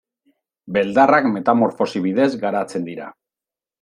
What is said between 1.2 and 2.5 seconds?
metamorfosi bidez